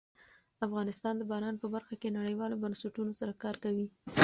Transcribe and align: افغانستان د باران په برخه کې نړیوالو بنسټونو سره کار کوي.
افغانستان 0.67 1.13
د 1.17 1.23
باران 1.31 1.55
په 1.59 1.67
برخه 1.75 1.95
کې 2.01 2.15
نړیوالو 2.19 2.61
بنسټونو 2.63 3.11
سره 3.19 3.33
کار 3.43 3.55
کوي. 3.63 3.87